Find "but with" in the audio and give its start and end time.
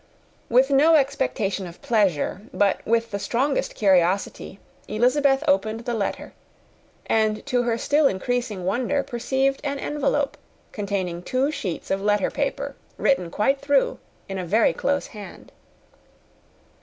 2.51-3.11